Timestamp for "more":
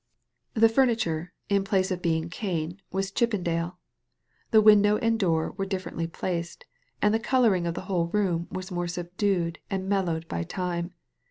8.71-8.87